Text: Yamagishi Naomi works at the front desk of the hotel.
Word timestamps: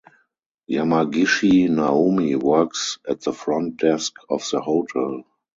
Yamagishi 0.67 1.69
Naomi 1.69 2.35
works 2.35 2.97
at 3.07 3.21
the 3.21 3.31
front 3.31 3.77
desk 3.77 4.13
of 4.31 4.43
the 4.51 4.59
hotel. 4.59 5.23